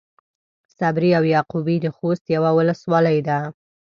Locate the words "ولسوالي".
2.57-3.17